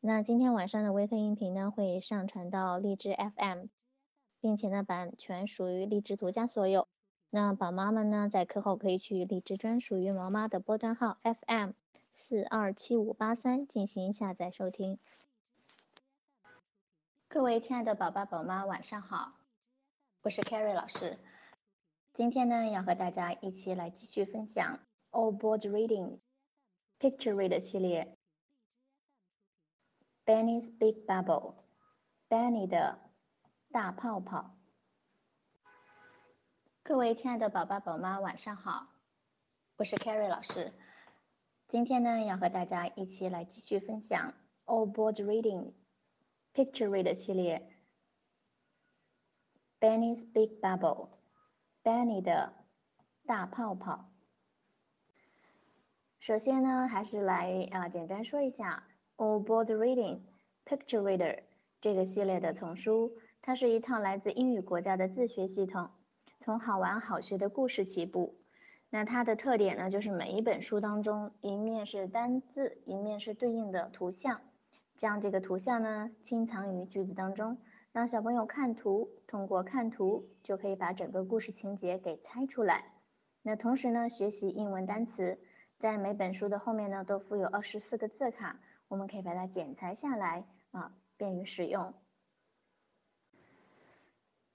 [0.00, 3.64] 那今天晚上的微课音频呢，会上传到荔枝 FM，
[4.40, 6.86] 并且呢，版权属于荔枝独家所有。
[7.30, 11.72] 那宝妈们呢，在课后可以去荔枝专属于毛妈的波段号 FM
[12.12, 15.00] 四二七五八三进行下载收听。
[17.26, 19.32] 各位亲爱的宝爸宝妈，晚上好，
[20.22, 21.18] 我是 Carrie 老师。
[22.14, 24.78] 今天呢，要和大家一起来继续分享
[25.10, 26.18] All Board Reading
[27.00, 28.16] Picture Read 系列。
[30.28, 32.98] Benny's Big Bubble，Benny 的
[33.72, 34.58] 大泡泡。
[36.82, 38.88] 各位亲爱的宝爸宝妈，晚上好，
[39.76, 40.74] 我是 Carrie 老师。
[41.66, 44.34] 今天呢，要和大家一起来继续分享
[44.66, 45.72] All Board Reading
[46.52, 47.74] Picture Read 系列。
[49.80, 52.52] Benny's Big Bubble，Benny 的
[53.24, 54.10] 大泡泡。
[56.20, 58.86] 首先呢，还是来啊，简单说一下
[59.18, 60.20] All Board Reading
[60.64, 61.40] Picture Reader
[61.80, 65.90] 这个系列的丛书，它是一套来自英语国家的自学系统。
[66.38, 68.36] 从好玩好学的故事起步，
[68.90, 74.40] 那它的特点呢，就是每一本书当中，一面是单字，一面是对应的图像，
[74.96, 77.58] 将这个图像呢清藏于句子当中，
[77.90, 82.92] 让小朋友看图，通过看图就可以把整个故事情节给猜出来。
[83.42, 85.40] 那同时呢，学习英文单词，
[85.76, 91.94] 在每本书的后面呢都附有二十四个字卡，我们可以把它剪裁下来啊，便于使用。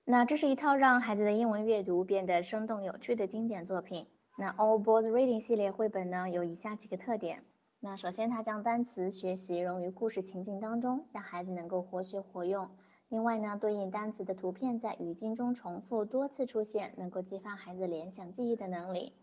[0.04, 4.08] 那这是一套让孩子的英文阅读变得生动有趣的经典作品。
[4.38, 7.46] 那 All Board Reading 系列绘本呢，有以下几个特点。
[7.80, 12.70] 那首先，它将单词学习融于故事情境当中，让孩子能够活学活用。
[13.10, 19.14] 另外呢，对应单词的图片在语境中重复多次出现，能够激发孩子联想记忆的能力。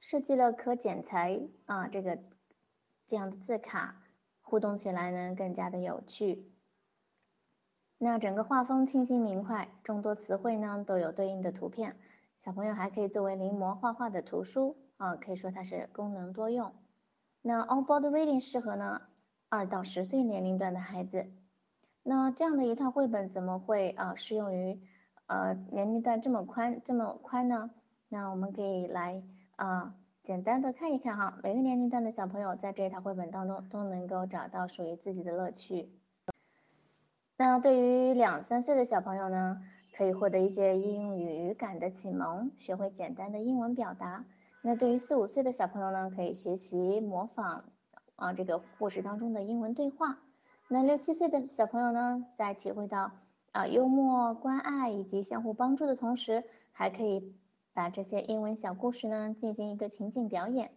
[0.00, 2.18] 设计了可剪裁啊，这个
[3.06, 4.02] 这样的字卡，
[4.48, 6.52] 互动起来呢更加的有趣。
[7.98, 11.96] 那整个画风清新明快，众多词汇呢都有对应的图片，
[12.38, 16.72] 小朋友还可以作为临摹画画的图书啊，可以说它是功能多用。
[17.42, 19.02] 那 All Board Reading 适合呢
[19.48, 21.26] 二到十岁年龄段的孩子。
[22.04, 24.80] 那这样的一套绘本怎么会啊适用于
[25.26, 27.70] 呃年龄段这么宽这么宽呢？
[28.08, 29.24] 那我们可以来
[29.56, 35.88] 啊简单的看一看哈，每个年龄段的小朋友在这一套绘本当中都能够找到属于自己的乐趣。
[37.36, 39.62] 那对于两三岁的小朋友呢，
[39.96, 44.24] 可以获得一些英语语感的启蒙，学会简单的英文表达。
[44.62, 47.62] 那对于四五岁的小朋友呢，可以学习模仿
[48.16, 50.18] 啊这个故事当中的英文对话。
[50.66, 53.12] 那六七岁的小朋友呢，在体会到
[53.52, 56.42] 啊幽默、关爱以及相互帮助的同时，
[56.72, 57.32] 还可以
[57.76, 60.70] 把这些英文小故事呢进行一个情景表演。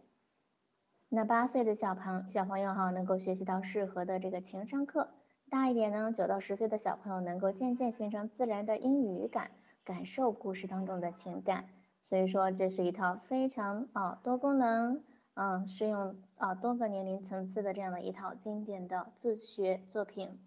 [1.07, 5.11] 那八岁的小朋小朋友哈，能够学习到适合的这个情商课。
[5.49, 9.51] 大一点呢，九到十岁的小朋友能够渐渐形成自然的英语语感，
[9.85, 11.69] 感受故事当中的情感。
[12.01, 15.01] 所以说，这是一套非常啊多功能，
[15.35, 20.37] 嗯，适用啊多个年龄层次的这样的一套经典的自学作品。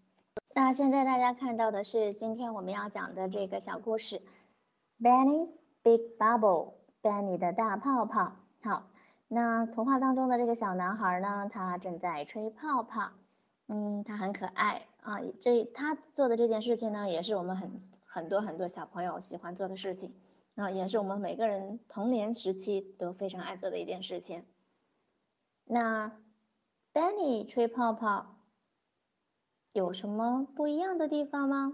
[0.54, 4.20] 那现在大家看到的是今天我们要讲的这个小故事
[5.00, 8.37] ，Benny's Big Bubble，Benny 的大泡泡。
[8.62, 8.88] 好，
[9.28, 13.10] 那童话当中的这个小男孩呢，他正在吹泡泡，
[13.66, 14.87] 嗯，他很可爱。
[15.03, 17.72] 啊，这他做的这件事情呢，也是我们很
[18.06, 20.15] 很多很多小朋友喜欢做的事情，
[20.54, 24.44] 啊，也是我们每个人童年时期都非常爱做的一件事情。
[25.65, 26.12] 那
[26.92, 28.37] Benny 吹泡泡
[29.72, 31.72] 有什么不一样的地方吗？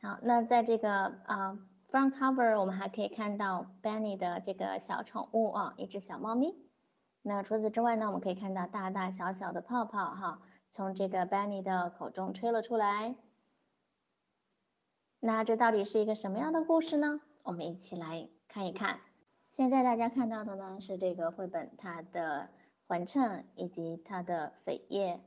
[0.00, 1.58] 好，那在这个啊
[1.94, 6.52] front cover 我们还可以看到 Benny 的这个小宠物啊，一只小猫咪。
[7.22, 10.42] 那除此之外呢，我们可以看到大大小小的泡泡哈。
[10.72, 13.14] 从这个 Benny 的口中吹了出来，
[15.20, 17.20] 那这到底是一个什么样的故事呢？
[17.44, 18.98] 我们一起来看一看。
[19.52, 22.48] 现在大家看到的呢是这个绘本它的
[22.88, 25.20] 环衬以及它的扉页。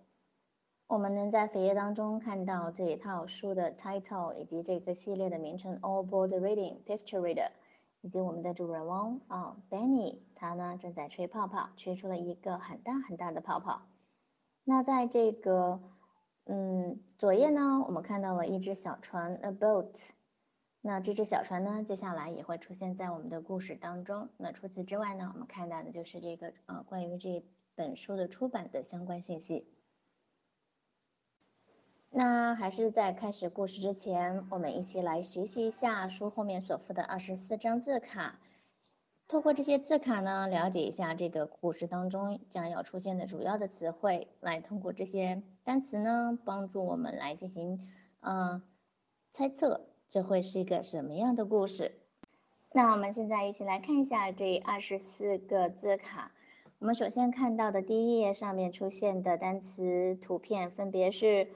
[0.87, 7.51] 我们能在扉页当中看到这一套书的 title 以及这个系列的名称 All Board Reading Picture Reader，
[8.00, 13.81] 以及我们的主人翁啊 Benny，他呢正在吹泡泡，吹出了一个很大很大的泡泡。
[14.63, 15.81] 那在这个，
[16.45, 20.12] 嗯，左页呢，我们看到了一只小船，a boat。
[20.79, 24.29] 那这只小船呢，接下来也会出现在我们的故事当中。
[24.38, 27.44] 那除此之外呢，我们看到的就是这个，呃，关于这
[27.75, 29.67] 本书的出版的相关信息。
[32.17, 38.39] 那还是在开始故事之前，我们一起来学习一下书后面所附的二十四张字卡。
[39.27, 47.87] 透过这些字卡呢，了解一下这个故事当中将要出现的主要的词汇，来通过这些单词呢，帮助我们来进行
[48.21, 48.63] 嗯
[49.31, 51.99] 猜测，这会是一个什么样的故事？
[52.71, 56.31] 那我们现在一起来看一下这二十四个字卡。
[56.79, 61.47] 我们首先看到的第一页上面出现的单词图片分别是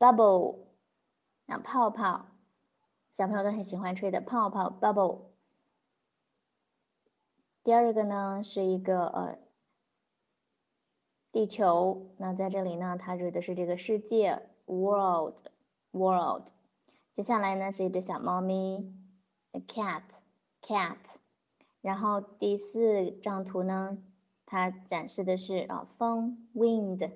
[0.00, 0.60] bubble，
[1.44, 2.28] 那泡泡，
[3.12, 5.26] 小朋友都很喜欢吹的泡泡 bubble。
[7.62, 9.38] 第二个呢是一个呃
[11.30, 15.36] 地球，那在这里呢，它指的是这个世界 world
[15.90, 16.46] world。
[17.12, 18.94] 接下来呢是一只小猫咪
[19.68, 20.04] cat
[20.62, 20.96] cat。
[21.82, 23.98] 然后第四张图呢，
[24.46, 27.10] 它展示的是啊风 wind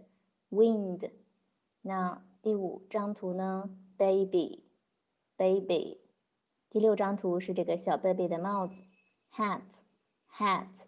[0.51, 1.11] wind。
[1.81, 4.65] 那第五张图呢 baby
[5.39, 6.03] baby。
[6.69, 8.83] 第六张图是这个小 baby 的帽子
[9.33, 9.81] hat。
[10.31, 10.83] hat。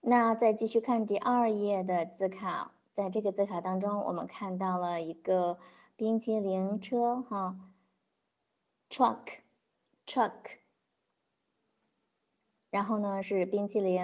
[0.00, 5.58] 那再继续看第二页的字卡，在这个字卡当中，我们看到了一个
[5.96, 7.58] 冰淇淋车，哈
[8.88, 10.58] ，truck，truck。
[12.70, 14.00] 然后呢是冰淇淋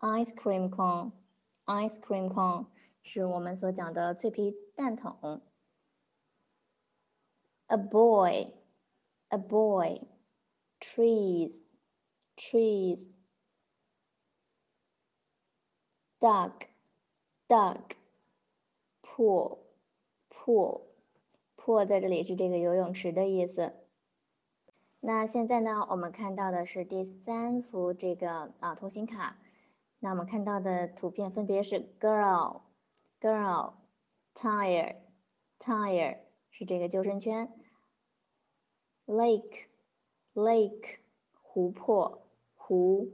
[0.00, 2.66] ，ice cream cone，ice cream cone
[3.04, 5.40] 是我们所讲的脆皮蛋筒。
[7.68, 10.10] a boy，a boy，trees。
[12.36, 13.08] trees,
[16.18, 16.66] duck,
[17.46, 17.94] duck,
[19.00, 19.58] pool,
[20.28, 20.80] pool,
[21.56, 23.72] pool 在这里是这个游泳池的意思。
[24.98, 29.38] 那现在呢，我们看到的是第三幅这个啊图形卡。
[30.00, 32.62] 那我们看到的图片分别是 girl,
[33.23, 33.73] girl,
[34.33, 34.95] tire,
[35.59, 36.19] tire
[36.49, 37.53] 是这个救生圈，
[39.05, 39.67] lake,
[40.33, 40.99] lake
[41.41, 42.25] 湖泊。
[42.71, 43.09] 湖，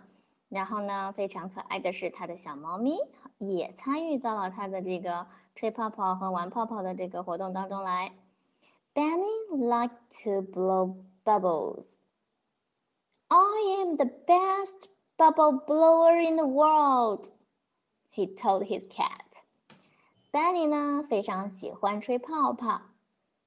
[0.49, 2.97] 然后呢，非常可爱的是，他的小猫咪
[3.37, 8.11] 也参与到了他的这个吹泡泡和玩泡泡的这个活动当中来。
[8.93, 9.91] Benny liked
[10.23, 11.85] to blow bubbles.
[13.29, 17.31] I am the best bubble blower in the world,
[18.11, 19.43] he told his cat.
[20.31, 22.81] Benny 呢，非常喜欢吹泡泡。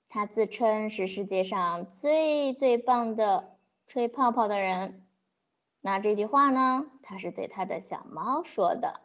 [0.08, 5.06] 他自称是世界上最最棒的吹泡泡的人。
[5.80, 6.86] 那这句话呢？
[7.02, 9.00] 他是对他的小猫说的。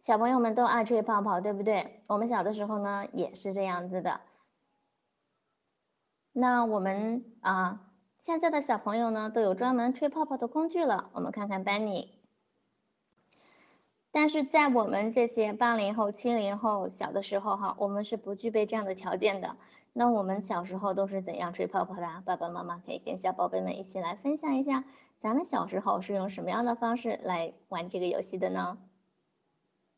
[0.00, 2.02] 小朋友们都爱吹泡泡，对不对？
[2.08, 4.20] 我们小的时候呢，也是这样子的。
[6.32, 7.87] 那我们啊，
[8.18, 11.08] 现在的小朋友呢，都有专门吹泡泡的工具了。
[11.12, 12.08] 我们看看 Benny。
[14.10, 19.56] 但是在我们这些八零后、七零后小的时候，哈，我们是不具备这样的条件的。
[19.92, 22.22] 那我们小时候都是怎样吹泡泡的？
[22.24, 24.84] 爸爸妈妈可以跟小宝贝们一起来分享一下，
[25.18, 28.78] 咱们小时候是用什么样的方式来玩这个游戏的呢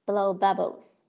[0.06, 0.99] ？Blow bubbles。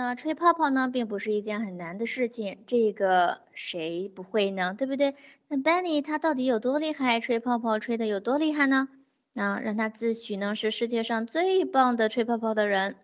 [0.00, 4.72] 那吹泡泡呢，并不是一件很难的事情，这个谁不会呢？
[4.78, 5.16] 对不对？
[5.48, 7.18] 那 Benny 他到底有多厉害？
[7.18, 8.88] 吹泡泡吹的有多厉害呢？
[9.32, 12.94] 那让他自诩呢是世界上最棒的吹泡泡的人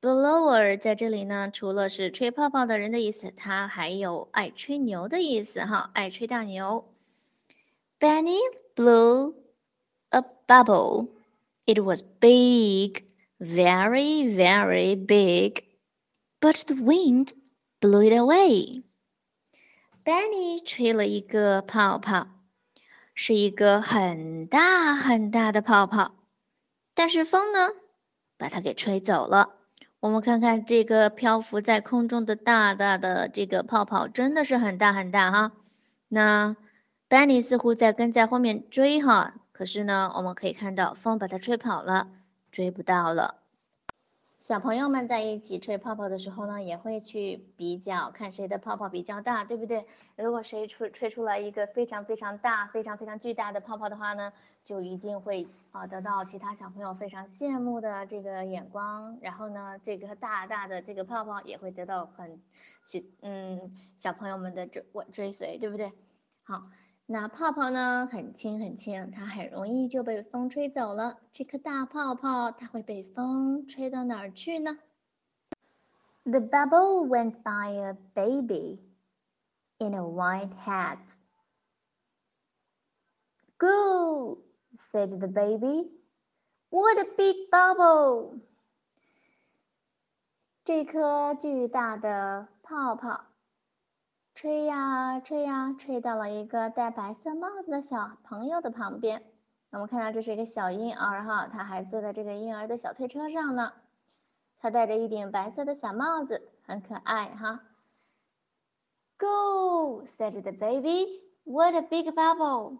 [0.00, 6.88] ，blower 在这里呢，除了是吹泡泡的人的意思，它还有爱吹牛的意思哈，爱吹大牛。
[8.00, 8.38] Benny
[8.74, 9.34] blew
[10.08, 11.08] a bubble.
[11.66, 13.02] It was big,
[13.38, 15.64] very, very big,
[16.40, 17.32] but the wind
[17.80, 18.82] blew it away.
[20.04, 22.28] Benny 吹了一个泡泡。
[23.20, 26.14] 是一个很大很大的泡泡，
[26.94, 27.70] 但是风呢，
[28.36, 29.56] 把它给吹走了。
[29.98, 35.50] 我们看看这个漂浮在空中的大大的这个泡泡，真的是很大很大哈。
[36.06, 36.54] 那
[37.08, 42.08] Benny 似乎在跟在后面追哈，可是呢，我们可以看到风把它吹跑了，
[42.52, 43.42] 追不到了。
[44.40, 49.84] 小朋友们在一起吹泡泡的时候呢，也会去比较，看谁的泡泡比较大，对不对？
[50.16, 59.18] 如果谁吹吹出来一个非常非常大、非常非常巨大的泡泡的话呢，就一定会啊得到其他小朋友非常羡慕的这个眼光。
[59.20, 62.40] 然后呢，这个大大的这个泡泡也会得到很
[62.86, 65.92] 许嗯小朋友们的追追随，对不对？
[66.44, 66.62] 好。
[67.10, 68.06] 那泡泡呢？
[68.12, 71.18] 很轻很轻，它很容易就被风吹走了。
[71.32, 74.78] 这颗大泡泡，它会被风吹到哪儿去呢
[76.24, 78.82] ？The bubble went by a baby
[79.78, 80.98] in a white hat.
[83.56, 84.42] Go,
[84.74, 85.90] said the baby.
[86.68, 88.40] What a big bubble!
[90.62, 93.27] 这颗巨大的泡泡。
[94.40, 99.24] 吹呀吹呀，吹到了一个戴白色帽子的小朋友的旁边。
[99.70, 103.72] 我们看到这是一个小婴儿哈，他还坐在这个婴儿的小推车上呢。
[104.60, 107.64] 他戴着一顶白色的小帽子，很可爱哈。
[109.16, 112.78] Go said the baby, what a big bubble！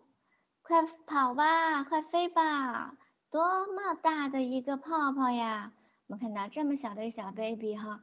[0.62, 2.94] 快跑吧，快飞吧，
[3.30, 5.72] 多么大的一个泡泡呀！
[6.06, 8.02] 我们看到这么小的一小 baby 哈，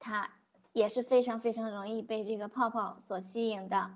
[0.00, 0.28] 他。
[0.76, 3.94] 也是非常非常容易被这个泡泡所吸引的。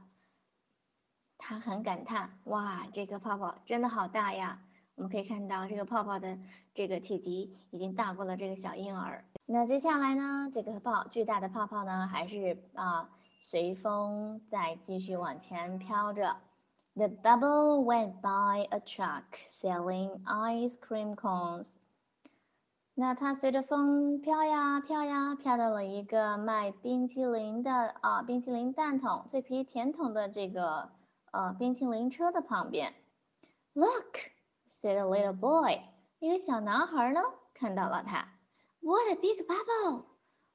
[1.37, 4.63] 他很感叹：“哇，这个泡泡真的好大呀！”
[4.97, 6.39] 我们可以看到，这个泡泡的
[6.73, 9.23] 这个体积已经大过了这个小婴儿。
[9.45, 13.11] 那接下来呢，这个泡巨大的泡泡呢，还是啊
[13.43, 16.35] 随风在继续往前飘着。
[16.95, 21.75] The bubble went by a truck selling ice cream cones.
[23.00, 30.90] 那它随着风飘呀飘呀，飘到了一个卖冰淇淋的啊，冰淇淋蛋筒、脆皮甜筒的这个
[31.33, 32.92] 呃冰淇淋车的旁边。
[33.73, 34.19] Look,
[34.69, 35.80] said a little boy，
[36.19, 37.23] 一个小男孩呢
[37.54, 38.28] 看到了它。
[38.80, 40.04] What a big bubble！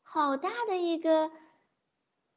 [0.04, 1.32] 好大的一个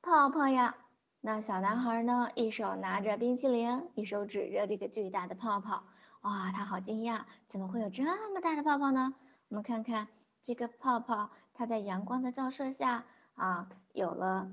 [0.00, 0.74] 泡泡呀！
[1.20, 5.84] 那小男孩呢，一手拿着冰淇淋，一手指着这个巨大的泡泡。
[6.22, 9.14] 哇，他好惊讶，怎么会有这么大的泡泡呢？
[9.48, 10.08] 我们看看
[10.42, 14.52] 这个泡泡，它在阳光的照射下啊，有了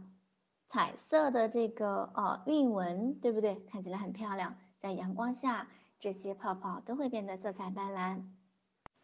[0.68, 3.56] 彩色的这个呃韵纹，对不对？
[3.70, 4.56] 看起来很漂亮。
[4.78, 5.68] 在阳光下，
[6.00, 8.24] 这些泡泡都会变得色彩斑斓。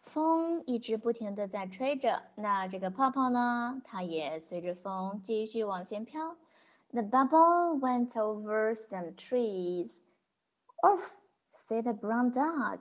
[0.03, 6.38] 风一直不停的在吹着，那这个泡泡呢，它也随着风继续往前飘。
[6.89, 10.00] The bubble went over some trees.
[10.83, 11.15] Off,
[11.51, 12.79] said the brown dog.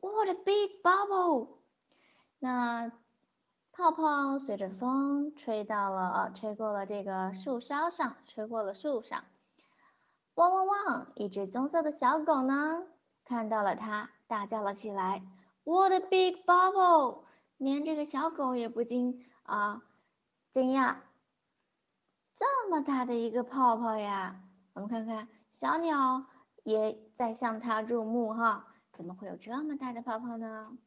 [0.00, 1.59] What a big bubble!
[2.42, 2.90] 那
[3.70, 9.24] 泡泡随着风吹到了，呃，吹过了这个树梢上，吹过了树上。
[10.34, 11.12] 汪汪汪！
[11.16, 12.86] 一只棕色的小狗呢，
[13.24, 15.22] 看到了它，大叫了起来
[15.64, 17.24] ：“What a big bubble！”
[17.58, 19.82] 连这个小狗也不禁啊
[20.50, 20.96] 惊讶，
[22.32, 24.40] 这么大的一个泡泡呀！
[24.72, 26.24] 我们看看，小鸟
[26.64, 30.78] 也在向它注目哈，怎么会有这么大的泡泡呢？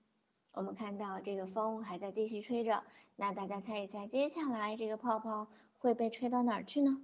[0.54, 2.84] 我们看到这个风还在继续吹着，
[3.16, 5.48] 那大家猜一猜，接下来这个泡泡
[5.80, 7.02] 会被吹到哪儿去呢？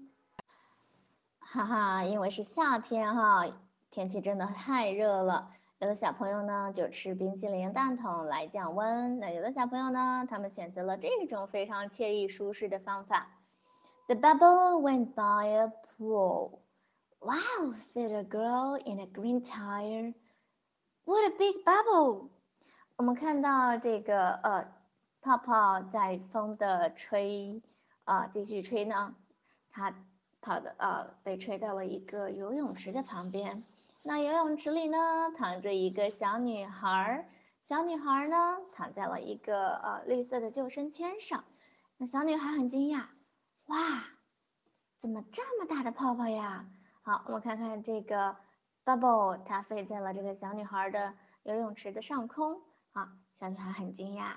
[1.40, 3.46] 哈哈，因为是夏天哈，
[3.90, 5.52] 天气真的太热了。
[5.80, 13.32] 有的小朋友呢就吃冰淇淋蛋筒来降温，那有的小朋友呢，他们选择了这种非常惬意舒适的方法。
[14.06, 16.60] The bubble went by a pool.
[17.20, 20.14] Wow, said a girl in a green tire.
[21.06, 22.30] What a big bubble!
[23.00, 24.74] 我们看到这个呃，
[25.22, 27.62] 泡泡在风的吹
[28.04, 29.16] 啊，继续吹呢，
[29.72, 29.96] 它
[30.42, 33.64] 跑的呃，被吹到了一个游泳池的旁边。
[34.04, 34.98] 那游泳池里呢，
[35.38, 37.30] 躺着一个小女孩，
[37.62, 41.46] 小女孩呢，躺在了一个呃绿色的救生圈上。
[41.96, 43.06] 那小女孩很惊讶，
[43.68, 43.78] 哇，
[44.98, 46.66] 怎么这么大的泡泡呀？
[47.02, 48.36] 好，我们看看这个
[48.84, 51.14] bubble，它飞在了这个小女孩的
[51.44, 52.62] 游泳池的上空。
[53.00, 54.34] 好，小女孩很惊讶。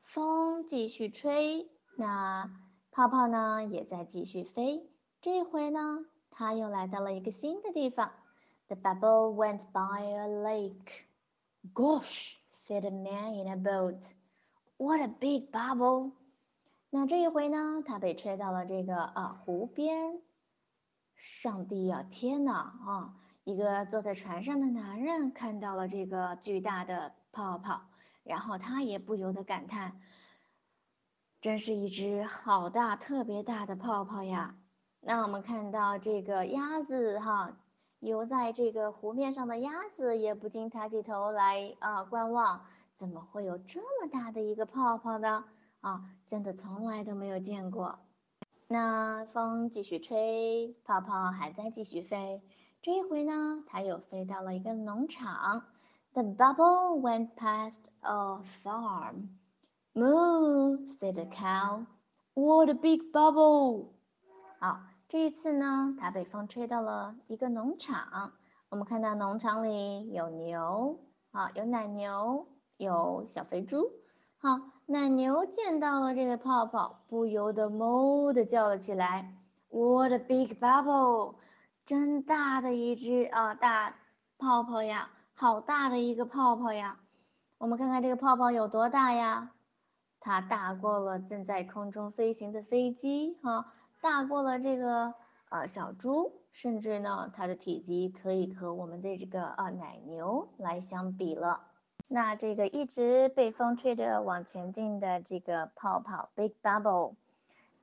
[0.00, 2.48] 风继续吹，那
[2.92, 4.88] 泡泡呢也在继续飞。
[5.20, 8.12] 这回呢，它又来到了一个新的地方。
[8.68, 11.08] The bubble went by a lake.
[11.74, 14.12] Gosh, said a man in a boat.
[14.76, 16.12] What a big bubble!
[16.90, 20.22] 那这一回呢，它被吹到了这个啊湖边。
[21.16, 22.52] 上帝呀，天哪
[22.86, 23.16] 啊！
[23.42, 27.16] 一个坐在船上的男人看到了这个巨大的。
[27.32, 27.88] 泡泡，
[28.22, 30.00] 然后他也不由得感叹
[31.40, 34.54] 真是一只好大、特别大的泡泡呀！
[35.00, 37.56] 那我们看到这个鸭子哈，
[37.98, 45.44] 游在这个湖面上的鸭子也不禁抬起头来啊观望，怎么会有这么大的一个泡泡呢？
[45.80, 47.98] 啊，真的从来都没有见过。
[48.68, 52.40] 那风继续吹，泡泡还在继续飞。
[52.80, 55.64] 这一回呢，它又飞到了一个农场。
[56.14, 59.30] The bubble went past a farm.
[59.94, 61.86] Moo, said a cow.
[62.34, 63.86] What a big bubble!
[64.60, 64.80] 好。
[65.08, 68.32] 这一次呢，它被风吹到了一个农场。
[68.70, 71.00] 我们看到农场里有牛
[71.32, 72.46] 啊，有奶牛，
[72.78, 73.90] 有小肥猪。
[74.38, 79.36] 好，奶牛见到了这个泡泡，不由得哞的叫了起来
[79.68, 81.34] ：“What a big bubble！
[81.84, 83.94] 真大的一只啊，大
[84.38, 85.10] 泡泡呀，
[85.42, 87.00] 好大的一个泡泡呀！
[87.58, 89.50] 我们看看这个泡泡有多大呀？
[90.20, 95.12] 它大过了正在空中飞行的飞机哈。”大过了这个
[95.48, 101.62] 呃小猪，甚至呢，它的体积可以和我们的这个啊奶牛来相比了。
[102.06, 107.16] 那这个一直被风吹着往前进的这个泡泡 Big Bubble，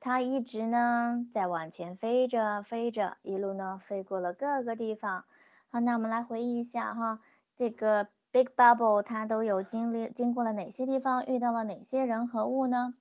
[0.00, 5.24] 它一直呢在往前飞着飞着，一路呢飞过了各个地方。
[5.68, 7.20] 好，那我们来回忆一下哈，
[7.60, 12.94] 这个 Big Bubble 它都有经历经过了哪些地方，遇到了哪些人和物呢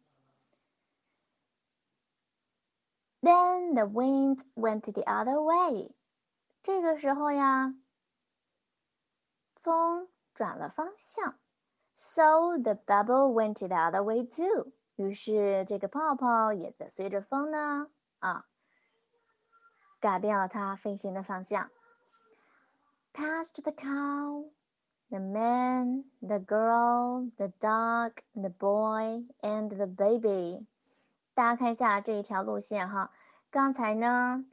[3.21, 5.95] ？Then the wind went the other way。
[6.61, 7.73] 这个时候呀，
[9.55, 11.39] 风转了方向
[11.95, 14.73] ，so the bubble went the other way too。
[14.97, 17.89] 于是这个泡泡也在随着风呢
[18.19, 18.47] 啊，
[20.01, 21.71] 改变了它飞行的方向。
[23.19, 24.45] Past the cow,
[25.11, 30.65] the man, the girl, the dog, the boy, and the baby。
[31.33, 33.11] 大家看一下这一条路线哈，
[33.51, 34.45] 刚才呢，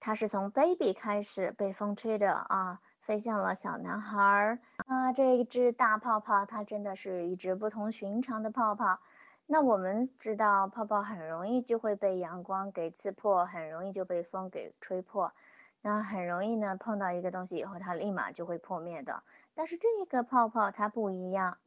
[0.00, 5.12] 它是从 baby 开始被风吹着啊，飞向了小男孩儿啊。
[5.12, 8.98] 这一只大泡泡，它真的是一只不同寻常的泡泡。
[9.44, 15.30] 那我们知道，泡泡很容易就会被阳光给刺破，很容易就被风给吹破，
[15.80, 19.22] 那很容易呢碰到一个东西以后，它立马就会破灭的。
[19.54, 21.58] 但是这个泡泡它不一样。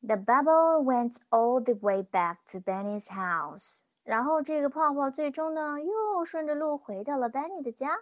[0.00, 3.82] The bubble went all the way back to Benny's house。
[4.02, 8.00] 然后这个泡泡最终呢，又顺着路回到了 Benny 的家，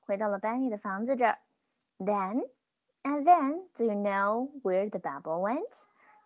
[0.00, 1.38] 回到了 Benny 的房子这儿。
[1.98, 2.48] Then
[3.04, 5.62] and then, do you know where the bubble went？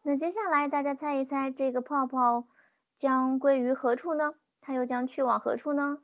[0.02, 2.46] 那接下来大家猜一猜，这个泡泡
[2.96, 4.32] 将归于何处呢？
[4.62, 5.98] 它又将去往何处呢？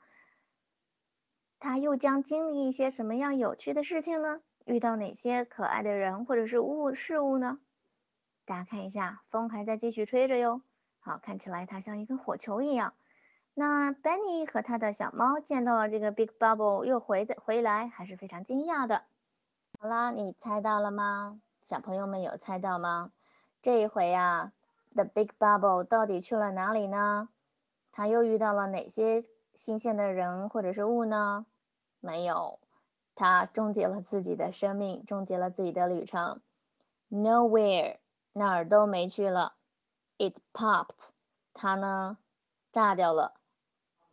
[1.63, 4.41] 他又将经历一些什么样有趣的事情呢？
[4.65, 7.61] 遇到哪些可爱的人或者是物事物呢？
[8.45, 10.63] 大家看一下，风还在继续吹着哟。
[10.99, 12.95] 好，看起来它像一个火球一样。
[13.55, 19.05] 那 Benny 和他的小猫见到了这个 Big Bubble 又回的回来，还是非常惊讶的。
[19.79, 21.41] 好啦，你猜到了吗？
[21.63, 23.13] 小朋友们有猜到吗？
[23.63, 24.53] 这一回呀
[24.97, 27.29] ，The Big Bubble 到底去了哪里呢？
[27.93, 29.23] 他又遇到了哪些
[29.55, 31.47] 新鲜的人或者是物呢？
[32.03, 32.61] 没有，
[33.15, 36.43] 他终结了自己的生命，终结了自己的旅程。
[37.11, 37.97] Nowhere。
[38.35, 39.57] 哪儿都没去了
[40.17, 41.11] ，it popped，
[41.53, 42.17] 它呢
[42.73, 43.35] 炸掉了，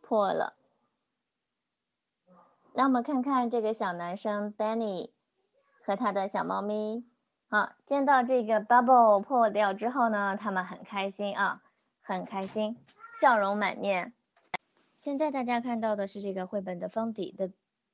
[0.02, 0.56] 破了。
[2.74, 5.12] 那我们看看这个小男生 Benny
[5.86, 7.02] 和他的小猫咪，
[7.48, 11.62] 好，见到这个 bubble 破掉之后呢，他们很开心啊，
[12.02, 12.76] 很开心，
[13.18, 14.12] 笑容满面。
[14.98, 17.50] 现在大家看到的是这个绘本的封底的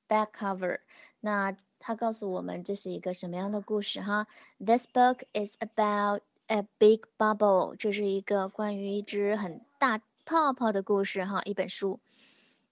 [0.09, 0.81] back cover，
[1.21, 1.57] 那。
[1.79, 4.27] 他告诉我们这是一个什么样的故事哈
[4.59, 7.77] ？This book is about a big bubble。
[7.77, 12.01] 这是一个关于一只很大泡泡的故事哈，一本书。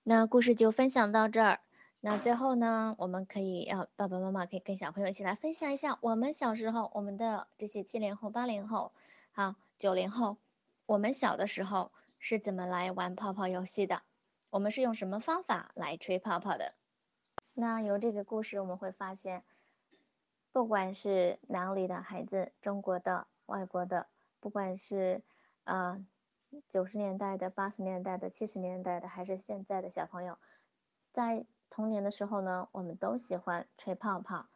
[0.02, 1.60] 那故事就分享到这儿。
[2.00, 8.90] 那最后呢，我们可以要爸爸妈妈可以跟小朋友一起来分享一下我们小时候，我们的这些七零后、八零后，
[9.30, 10.38] 好九零后，
[10.86, 14.02] 我们小的时候是怎么来玩泡泡游戏的？
[14.50, 16.74] 我们是用什么方法来吹泡泡的？
[17.56, 19.44] 那由这个故事，我们会发现，
[20.50, 24.08] 不管是哪里的孩子，中国的、外国的，
[24.40, 25.22] 不管是
[25.62, 26.04] 啊
[26.68, 30.36] 九十年代的、八十年代的、七十年代的，还是现在的小朋友，
[31.12, 34.48] 在童年的时候呢，我们都喜欢吹泡泡。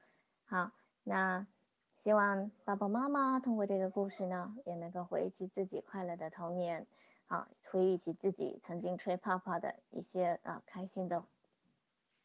[0.45, 0.73] 好，
[1.05, 1.47] 那
[1.95, 6.89] 希望爸爸妈妈通过这个故事呢，也能够回忆起自己快乐的童年，
[7.27, 11.25] 好，回忆起自己曾经吹泡泡的一些啊开心的。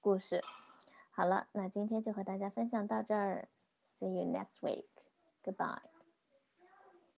[0.03, 0.43] 故事，
[1.11, 3.47] 好了，那今天就和大家分享到这儿
[4.01, 4.89] ，See you next week.
[5.41, 5.92] Goodbye.